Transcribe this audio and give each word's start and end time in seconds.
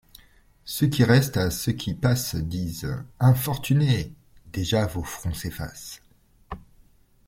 Ceux 0.65 0.87
qui 0.87 1.03
restent 1.03 1.37
à 1.37 1.51
ceux 1.51 1.73
qui 1.73 1.93
passent 1.93 2.33
Disent:— 2.35 3.05
Infortunés! 3.19 4.15
déjà 4.51 4.87
vos 4.87 5.03
fronts 5.03 5.35
s’effacent. 5.35 6.01